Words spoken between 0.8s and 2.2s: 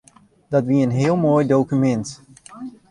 in heel moai dokumint.